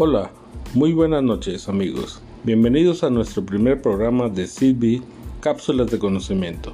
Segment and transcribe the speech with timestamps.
[0.00, 0.30] Hola,
[0.74, 2.22] muy buenas noches amigos.
[2.44, 5.02] Bienvenidos a nuestro primer programa de CB
[5.40, 6.70] Cápsulas de Conocimiento.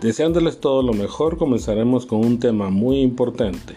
[0.00, 3.76] Deseándoles todo lo mejor, comenzaremos con un tema muy importante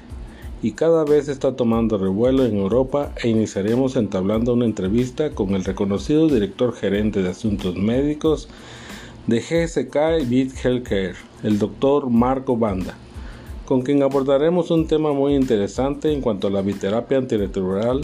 [0.64, 5.64] y cada vez está tomando revuelo en Europa e iniciaremos entablando una entrevista con el
[5.64, 8.50] reconocido director gerente de asuntos médicos
[9.28, 12.98] de GSK y Bit Healthcare, el doctor Marco Banda,
[13.68, 18.02] con quien abordaremos un tema muy interesante en cuanto a la biterapia antirretroviral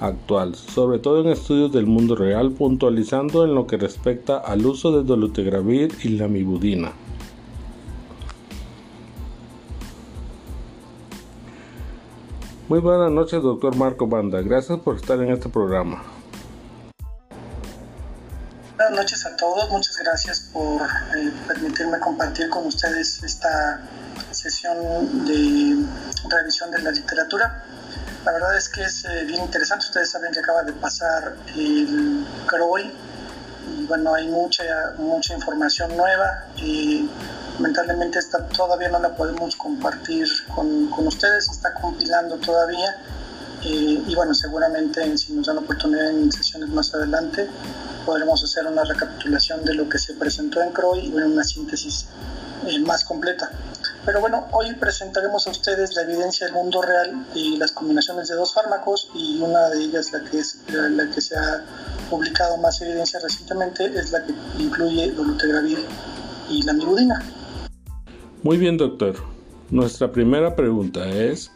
[0.00, 4.90] actual, sobre todo en estudios del mundo real, puntualizando en lo que respecta al uso
[4.96, 6.92] de dolutegravir y la mibudina.
[12.68, 14.40] Muy buenas noches, doctor Marco Banda.
[14.42, 16.04] Gracias por estar en este programa.
[18.76, 19.68] Buenas noches a todos.
[19.70, 23.82] Muchas gracias por eh, permitirme compartir con ustedes esta
[24.30, 25.84] sesión de
[26.30, 27.64] revisión de la literatura.
[28.24, 29.86] La verdad es que es eh, bien interesante.
[29.86, 32.92] Ustedes saben que acaba de pasar el CROI
[33.72, 34.64] y bueno, hay mucha,
[34.98, 36.44] mucha información nueva.
[36.56, 37.08] Y
[37.54, 42.96] lamentablemente esta todavía no la podemos compartir con, con ustedes, está compilando todavía.
[43.62, 47.48] Eh, y bueno, seguramente si nos dan la oportunidad en sesiones más adelante,
[48.06, 52.06] podremos hacer una recapitulación de lo que se presentó en CROI y una síntesis
[52.66, 53.50] eh, más completa.
[54.04, 58.34] Pero bueno, hoy presentaremos a ustedes la evidencia del mundo real y las combinaciones de
[58.34, 61.64] dos fármacos y una de ellas, la que, es, la, que se ha
[62.08, 65.84] publicado más evidencia recientemente, es la que incluye dolutegravir
[66.48, 67.22] y la mibudina.
[68.42, 69.16] Muy bien, doctor.
[69.70, 71.50] Nuestra primera pregunta es,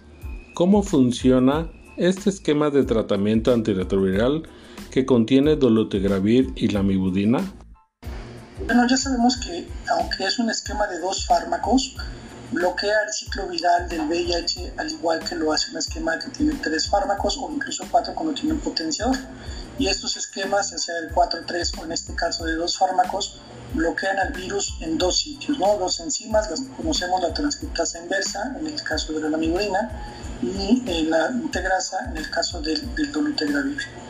[0.55, 4.43] ¿cómo funciona este esquema de tratamiento antirretroviral
[4.91, 7.41] que contiene dolutegravir y la mibudina?
[8.67, 11.97] Bueno, ya sabemos que aunque es un esquema de dos fármacos,
[12.55, 16.55] bloquea el ciclo viral del VIH al igual que lo hace un esquema que tiene
[16.63, 19.17] tres fármacos o incluso cuatro cuando tiene un potenciador.
[19.77, 23.41] Y estos esquemas, ya sea el 4-3 o en este caso de dos fármacos,
[23.75, 25.77] bloquean al virus en dos sitios, ¿no?
[25.79, 29.91] dos enzimas, las conocemos la transcriptasa inversa en el caso de la migurina
[30.41, 34.04] y eh, la integrasa en el caso del, del dolutegravir.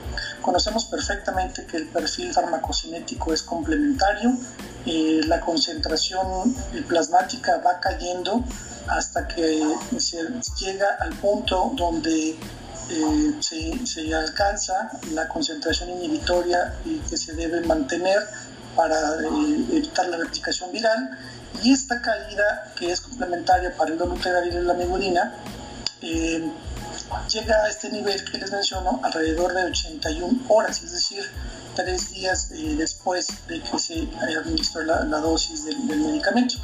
[0.44, 4.37] Conocemos perfectamente que el perfil farmacocinético es complementario,
[4.84, 6.55] eh, la concentración
[6.87, 8.44] plasmática va cayendo
[8.87, 9.62] hasta que
[9.97, 10.19] se
[10.60, 12.37] llega al punto donde
[12.91, 18.19] eh, se, alcanza la concentración inhibitoria y que se debe mantener
[18.77, 21.19] para eh, evitar la replicación viral.
[21.62, 25.33] Y esta caída, que es complementaria para el dolutegravir y la migurina,
[27.28, 31.22] llega a este nivel que les menciono alrededor de 81 horas, es decir,
[31.75, 36.56] tres días eh, después de que se administró la, la dosis del, medicamento.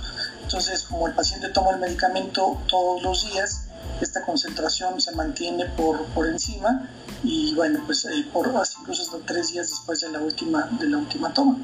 [0.43, 3.67] Entonces, como el paciente toma el medicamento todos los días,
[4.01, 6.89] esta concentración se mantiene por, por encima
[7.23, 10.99] y bueno, pues eh, por incluso hasta tres días después de la última, de la
[10.99, 11.59] última toma.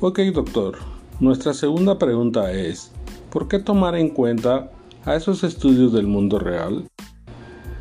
[0.00, 0.78] Ok, doctor.
[1.18, 2.90] Nuestra segunda pregunta es,
[3.30, 4.70] ¿por qué tomar en cuenta
[5.04, 6.86] a esos estudios del mundo real?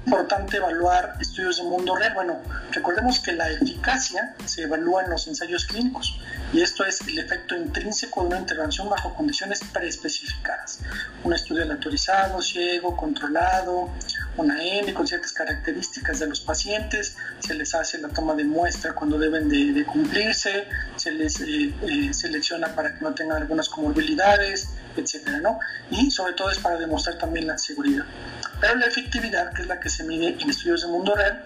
[0.05, 2.13] Importante evaluar estudios de mundo real?
[2.13, 6.19] Bueno, recordemos que la eficacia se evalúa en los ensayos clínicos
[6.53, 10.79] y esto es el efecto intrínseco de una intervención bajo condiciones preespecificadas.
[11.23, 13.89] Un estudio aleatorizado, ciego, controlado,
[14.37, 18.93] una N con ciertas características de los pacientes, se les hace la toma de muestra
[18.93, 20.67] cuando deben de, cumplirse,
[20.97, 25.59] se les eh, eh, selecciona para que no tengan algunas comorbilidades, etcétera, ¿no?
[25.89, 28.05] Y sobre todo es para demostrar también la seguridad.
[28.59, 31.43] Pero la efectividad, que es la que se mide en estudios de mundo real,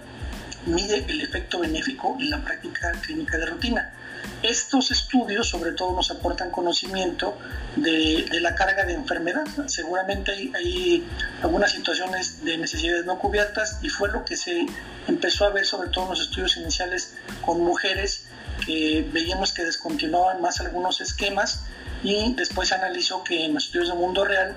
[0.65, 3.93] mide el efecto benéfico en la práctica clínica de rutina.
[4.41, 7.37] Estos estudios sobre todo nos aportan conocimiento
[7.75, 9.45] de, la carga de enfermedad.
[9.67, 11.07] Seguramente hay, hay,
[11.41, 14.65] algunas situaciones de necesidades no cubiertas y fue lo que se
[15.07, 18.27] empezó a ver sobre todo en los estudios iniciales con mujeres
[18.65, 21.63] que veíamos que descontinuaban más algunos esquemas
[22.03, 24.55] y después se analizó que en los estudios de mundo real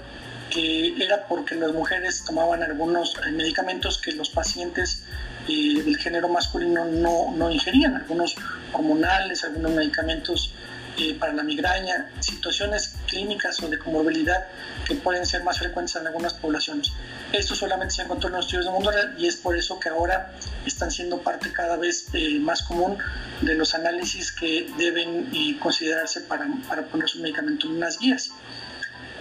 [0.53, 5.03] que era porque las mujeres tomaban algunos eh, medicamentos que los pacientes
[5.49, 8.37] eh, del género masculino no, no, ingerían, algunos
[8.73, 10.53] hormonales, algunos medicamentos
[10.99, 14.47] eh, para la migraña, situaciones clínicas o de comorbilidad
[14.87, 16.93] que pueden ser más frecuentes en algunas poblaciones.
[17.33, 19.89] Esto solamente se encontró en los estudios de mundo real y es por eso que
[19.89, 20.35] ahora
[20.67, 22.09] están siendo parte cada vez
[22.41, 22.99] más común
[23.41, 28.33] de los análisis que deben considerarse para, para poner su medicamento en unas guías.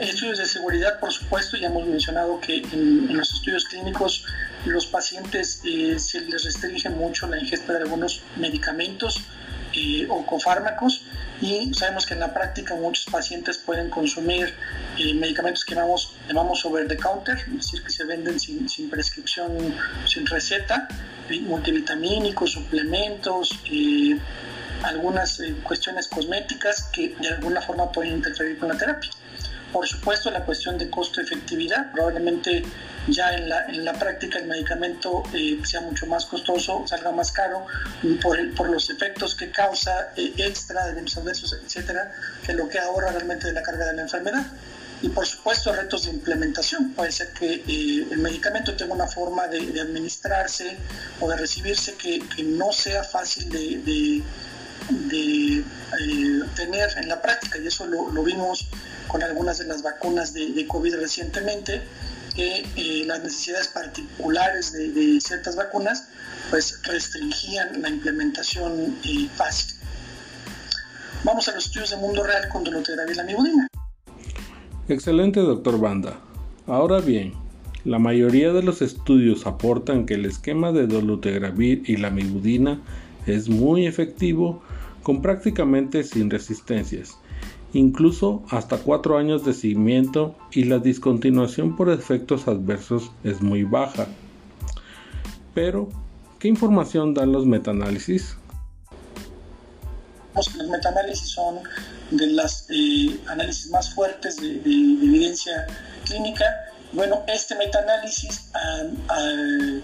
[0.01, 4.25] Estudios de seguridad, por supuesto, ya hemos mencionado que en, los estudios clínicos
[4.65, 9.21] los pacientes eh, se les restringe mucho la ingesta de algunos medicamentos
[9.75, 11.03] eh, o cofármacos
[11.39, 14.55] y sabemos que en la práctica muchos pacientes pueden consumir
[14.97, 18.89] eh, medicamentos que llamamos, llamamos over the counter, es decir, que se venden sin, sin
[18.89, 19.51] prescripción,
[20.07, 20.87] sin receta,
[21.41, 23.59] multivitamínicos, suplementos,
[24.81, 29.11] algunas cuestiones cosméticas que de alguna forma pueden interferir con la terapia.
[29.71, 32.63] Por supuesto, la cuestión de costo-efectividad, probablemente
[33.07, 37.31] ya en la, en la práctica el medicamento eh, sea mucho más costoso, salga más
[37.31, 37.65] caro
[38.21, 42.11] por, por los efectos que causa eh, extra de adversos, etcétera,
[42.45, 44.45] que lo que ahorra realmente de la carga de la enfermedad.
[45.01, 46.91] Y por supuesto, retos de implementación.
[46.93, 50.77] Puede ser que eh, el medicamento tenga una forma de, administrarse
[51.19, 54.21] o de recibirse que, no sea fácil de,
[54.89, 55.63] de
[56.55, 58.67] tener en la práctica y eso lo, vimos
[59.07, 61.81] con algunas de las vacunas de, COVID recientemente,
[62.35, 66.07] que eh, las necesidades particulares de, ciertas vacunas
[66.49, 69.75] pues restringían la implementación eh, fácil.
[71.23, 73.67] Vamos a los estudios de mundo real con dolutegravir y la.
[74.87, 76.19] Excelente, doctor Banda.
[76.67, 77.33] Ahora bien,
[77.83, 82.81] la mayoría de los estudios aportan que el esquema de dolutegravir y la mibudina
[83.27, 84.63] es muy efectivo
[85.03, 87.17] con prácticamente sin resistencias
[87.73, 94.07] incluso hasta cuatro años de seguimiento y la discontinuación por efectos adversos es muy baja.
[95.53, 95.89] Pero,
[96.39, 98.35] ¿qué información dan los metaanálisis?
[100.35, 101.59] Los metaanálisis son
[102.11, 105.67] de los eh, análisis más fuertes de, evidencia
[106.05, 106.45] clínica.
[106.93, 109.79] Bueno, este metaanálisis ah, ah,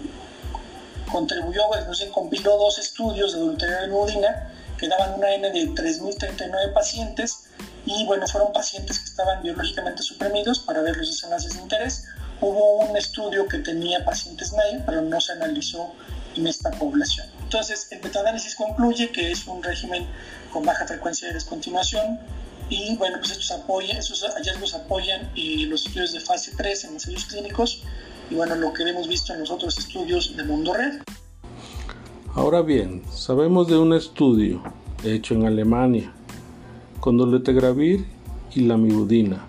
[1.10, 1.62] contribuyó,
[1.92, 7.47] se compiló dos estudios de adulterio de budina que daban una N de 3.039 pacientes
[7.88, 12.04] y bueno, fueron pacientes que estaban biológicamente suprimidos para ver los desenlaces de interés.
[12.38, 15.94] Hubo un estudio que tenía pacientes NAIL, pero no se analizó
[16.36, 17.26] en esta población.
[17.42, 20.06] Entonces, el metaanálisis concluye que es un régimen
[20.52, 22.20] con baja frecuencia de descontinuación
[22.68, 26.92] y bueno, pues estos, apoyan, estos hallazgos apoyan eh, los estudios de fase 3 en
[26.92, 27.84] ensayos clínicos
[28.30, 31.00] y bueno, lo que hemos visto en los otros estudios de Mundo Red.
[32.34, 34.62] Ahora bien, sabemos de un estudio
[35.02, 36.12] hecho en Alemania
[37.00, 38.06] con dolutegravir
[38.54, 39.46] y la mibudina.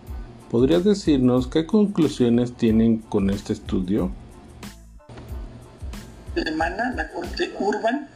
[0.49, 4.11] ¿Podrías decirnos qué conclusiones tienen con este estudio?
[6.35, 8.09] La corte Urban.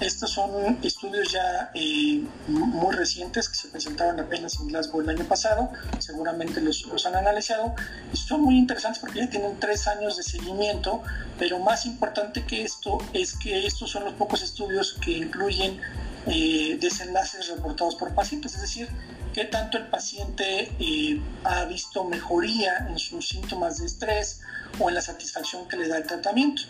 [0.00, 5.24] Estos son estudios ya eh, muy recientes que se presentaron apenas en Glasgow el año
[5.24, 5.70] pasado.
[5.98, 7.74] Seguramente los, los han analizado.
[8.12, 11.02] Y son muy interesantes porque ya tienen tres años de seguimiento.
[11.38, 15.78] Pero más importante que esto es que estos son los pocos estudios que incluyen
[16.26, 18.88] eh, desenlaces reportados por pacientes, es decir,
[19.32, 24.40] qué tanto el paciente eh, ha visto mejoría en sus síntomas de estrés
[24.78, 26.62] o en la satisfacción que le da el tratamiento.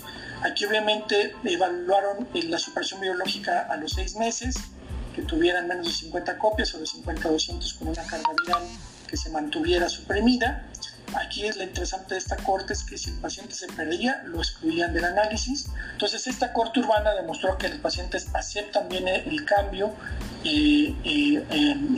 [0.43, 4.56] Aquí obviamente evaluaron eh, la superación biológica a los seis meses,
[5.14, 8.62] que tuvieran menos de 50 copias o de 50 a 200 con una carga viral
[9.08, 10.70] que se mantuviera suprimida
[11.15, 14.39] Aquí es lo interesante de esta corte es que si el paciente se perdía, lo
[14.39, 15.69] excluían del análisis.
[15.93, 19.93] Entonces esta corte urbana demostró que los pacientes aceptan bien el cambio
[20.45, 20.97] y,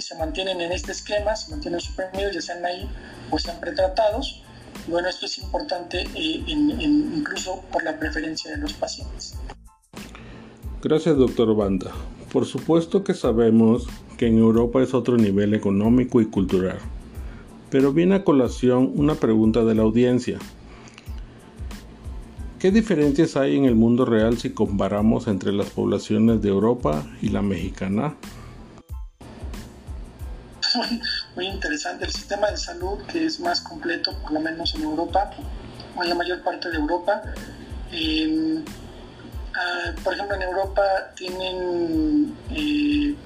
[0.00, 2.88] se mantienen en este esquema, se mantienen suprimidos, ya sean ahí
[3.30, 4.42] o sean pretratados.
[4.88, 9.36] Bueno, esto es importante eh, incluso por la preferencia de los pacientes.
[10.82, 11.92] Gracias, doctor Banda.
[12.32, 13.86] Por supuesto que sabemos
[14.16, 16.78] que en Europa es otro nivel económico y cultural.
[17.72, 20.38] Pero viene a colación una pregunta de la audiencia.
[22.58, 27.30] ¿Qué diferencias hay en el mundo real si comparamos entre las poblaciones de Europa y
[27.30, 28.14] la mexicana?
[31.34, 32.04] Muy interesante.
[32.04, 35.30] El sistema de salud que es más completo, por lo menos en Europa,
[35.96, 37.22] o en la mayor parte de Europa.
[37.90, 38.62] Em,
[39.54, 40.82] ah, por ejemplo, en Europa
[41.16, 43.16] tienen eh,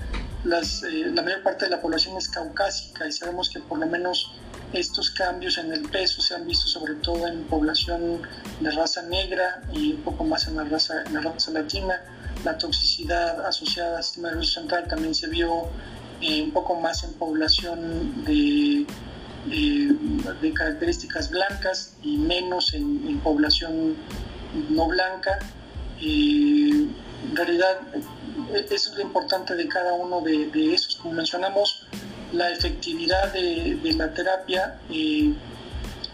[0.46, 4.32] eh, la mayor parte de la población es caucásica y sabemos que por lo menos
[4.72, 8.22] estos cambios en el peso se han visto sobre todo en población
[8.60, 12.00] de raza negra y un poco más en la raza, en la raza latina.
[12.44, 15.68] La toxicidad asociada al sistema nervioso central también se vio
[16.20, 18.86] eh, un poco más en población de,
[20.40, 23.96] de características blancas y menos en, población
[24.70, 25.40] no blanca.
[26.00, 26.86] Eh,
[27.28, 27.80] en realidad
[28.54, 30.96] eso es lo importante de cada uno de, esos.
[30.96, 31.86] Como mencionamos,
[32.32, 35.32] la efectividad de, la terapia eh,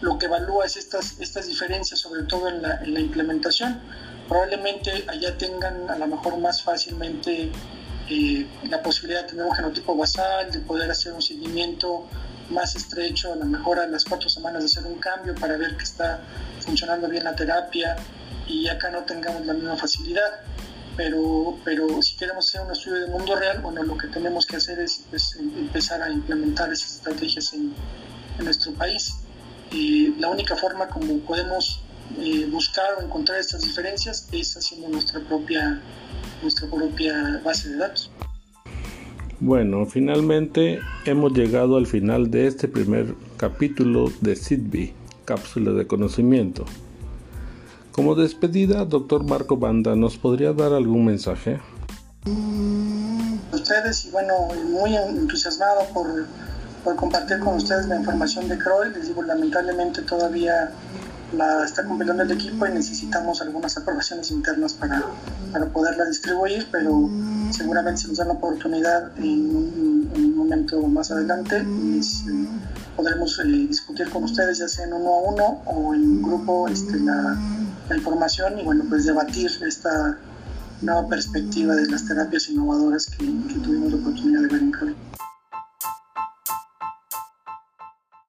[0.01, 3.79] lo que evalúa es estas, estas diferencias, sobre todo en la, implementación.
[4.27, 7.51] Probablemente allá tengan a lo mejor más fácilmente
[8.09, 12.05] eh, la posibilidad de tener un genotipo basal, de poder hacer un seguimiento
[12.49, 15.77] más estrecho, a lo mejor a las cuatro semanas de hacer un cambio para ver
[15.77, 16.19] que está
[16.59, 17.95] funcionando bien la terapia
[18.47, 20.41] y acá no tengamos la misma facilidad.
[20.95, 24.57] Pero, pero si queremos hacer un estudio de mundo real, bueno, lo que tenemos que
[24.57, 27.73] hacer es pues, empezar a implementar esas estrategias en,
[28.43, 29.13] nuestro país.
[30.19, 31.81] la única forma como podemos
[32.19, 35.79] eh, buscar o encontrar estas diferencias es haciendo nuestra propia,
[36.41, 38.11] nuestra propia base de datos.
[39.39, 44.93] Bueno, finalmente hemos llegado al final de este primer capítulo de SIDBI,
[45.25, 46.65] Cápsula de Conocimiento.
[47.93, 51.61] Como despedida, doctor Marco Banda, ¿nos podría dar algún mensaje?
[53.51, 54.33] Ustedes, y bueno,
[54.71, 56.25] muy entusiasmado por,
[56.95, 58.93] compartir con ustedes la información de CROI.
[58.95, 60.71] Les digo, lamentablemente todavía
[61.37, 65.03] la está compilando el equipo y necesitamos algunas aprobaciones internas para,
[65.51, 67.07] para poderla distribuir, pero
[67.51, 72.01] seguramente se nos da la oportunidad en un, momento más adelante, eh,
[72.97, 76.99] podremos eh, discutir con ustedes ya sea en uno a uno o en grupo este,
[77.89, 80.17] la información y bueno, pues debatir esta
[80.81, 84.95] nueva perspectiva de las terapias innovadoras que, tuvimos la oportunidad de ver en CROI.